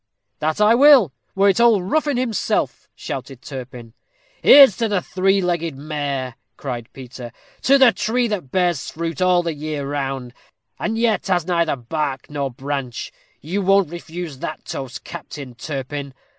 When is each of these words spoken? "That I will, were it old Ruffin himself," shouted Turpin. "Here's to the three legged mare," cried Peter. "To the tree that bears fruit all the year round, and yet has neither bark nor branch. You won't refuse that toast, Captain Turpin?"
"That 0.39 0.59
I 0.59 0.73
will, 0.73 1.13
were 1.35 1.47
it 1.49 1.59
old 1.61 1.83
Ruffin 1.91 2.17
himself," 2.17 2.89
shouted 2.95 3.43
Turpin. 3.43 3.93
"Here's 4.41 4.75
to 4.77 4.87
the 4.87 4.99
three 5.03 5.43
legged 5.43 5.77
mare," 5.77 6.37
cried 6.57 6.89
Peter. 6.91 7.31
"To 7.61 7.77
the 7.77 7.91
tree 7.91 8.27
that 8.27 8.49
bears 8.51 8.89
fruit 8.89 9.21
all 9.21 9.43
the 9.43 9.53
year 9.53 9.87
round, 9.87 10.33
and 10.79 10.97
yet 10.97 11.27
has 11.27 11.45
neither 11.45 11.75
bark 11.75 12.31
nor 12.31 12.49
branch. 12.49 13.11
You 13.41 13.61
won't 13.61 13.91
refuse 13.91 14.39
that 14.39 14.65
toast, 14.65 15.03
Captain 15.03 15.53
Turpin?" 15.53 16.15